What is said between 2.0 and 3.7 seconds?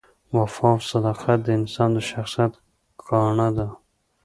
شخصیت ګاڼه ده.